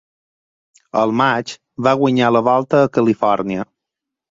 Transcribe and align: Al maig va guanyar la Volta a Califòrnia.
Al 1.01 1.13
maig 1.21 1.53
va 1.89 1.95
guanyar 2.01 2.33
la 2.37 2.43
Volta 2.49 2.83
a 2.89 2.91
Califòrnia. 2.99 3.71